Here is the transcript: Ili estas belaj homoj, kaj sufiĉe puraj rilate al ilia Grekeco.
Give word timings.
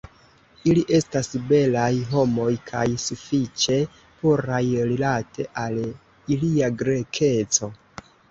Ili 0.69 0.83
estas 0.99 1.27
belaj 1.51 1.89
homoj, 2.13 2.53
kaj 2.71 2.85
sufiĉe 3.03 3.77
puraj 4.23 4.63
rilate 4.93 5.47
al 5.65 5.77
ilia 6.37 6.73
Grekeco. 6.81 7.73